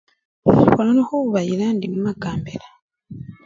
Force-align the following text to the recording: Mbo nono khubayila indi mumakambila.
Mbo 0.67 0.81
nono 0.83 1.01
khubayila 1.07 1.63
indi 1.71 1.87
mumakambila. 1.93 2.67